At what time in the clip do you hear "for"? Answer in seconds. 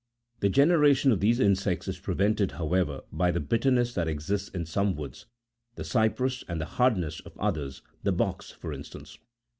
8.49-8.73